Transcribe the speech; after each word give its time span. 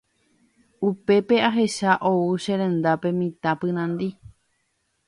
Upépe 0.87 1.35
ahecha 1.49 1.91
ou 2.09 2.19
che 2.43 2.53
rendápe 2.61 3.09
mitã 3.19 3.51
pynandi. 3.61 4.09